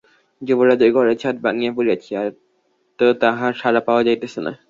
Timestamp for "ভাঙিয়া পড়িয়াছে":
1.45-2.11